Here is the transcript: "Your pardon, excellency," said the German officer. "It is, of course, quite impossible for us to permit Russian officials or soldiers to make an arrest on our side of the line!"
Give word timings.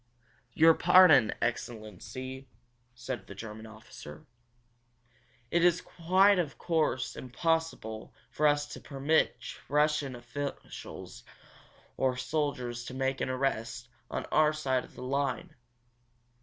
"Your 0.55 0.73
pardon, 0.73 1.31
excellency," 1.43 2.47
said 2.95 3.27
the 3.27 3.35
German 3.35 3.67
officer. 3.67 4.25
"It 5.51 5.63
is, 5.63 5.83
of 6.09 6.57
course, 6.57 7.13
quite 7.13 7.23
impossible 7.23 8.11
for 8.31 8.47
us 8.47 8.65
to 8.73 8.79
permit 8.79 9.37
Russian 9.69 10.15
officials 10.15 11.23
or 11.97 12.17
soldiers 12.17 12.83
to 12.85 12.95
make 12.95 13.21
an 13.21 13.29
arrest 13.29 13.89
on 14.09 14.25
our 14.31 14.53
side 14.53 14.83
of 14.83 14.95
the 14.95 15.03
line!" 15.03 15.53